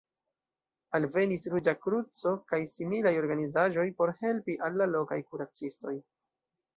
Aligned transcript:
Alvenis 0.99 1.43
Ruĝa 1.55 1.73
Kruco 1.81 2.31
kaj 2.51 2.59
similaj 2.71 3.11
organizaĵoj 3.19 3.85
por 3.99 4.13
helpi 4.23 4.57
al 4.69 4.81
la 4.83 4.89
lokaj 4.95 5.19
kuracistoj. 5.35 5.95